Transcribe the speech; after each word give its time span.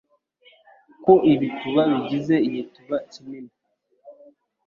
ko 1.03 1.13
ibituba 1.33 1.81
bigize 1.91 2.35
igituba 2.47 2.95
kinini 3.11 3.51